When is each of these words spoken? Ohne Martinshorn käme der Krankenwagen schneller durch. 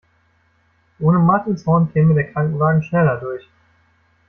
Ohne 0.97 1.19
Martinshorn 1.19 1.93
käme 1.93 2.15
der 2.15 2.31
Krankenwagen 2.33 2.81
schneller 2.81 3.17
durch. 3.19 3.47